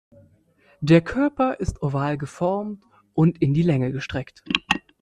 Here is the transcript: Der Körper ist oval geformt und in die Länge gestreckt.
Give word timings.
Der 0.79 1.01
Körper 1.01 1.59
ist 1.59 1.83
oval 1.83 2.17
geformt 2.17 2.83
und 3.13 3.39
in 3.39 3.53
die 3.53 3.61
Länge 3.61 3.91
gestreckt. 3.91 4.43